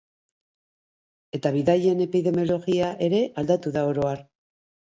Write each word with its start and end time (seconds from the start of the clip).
Eta 1.39 1.51
bidaien 1.57 2.01
epidemiologia 2.07 2.89
ere 3.11 3.23
aldatu 3.43 3.75
da 3.81 3.89
oro 3.93 4.09
har. 4.15 4.29